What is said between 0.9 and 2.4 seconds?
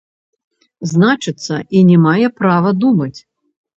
Значыцца, і не маеце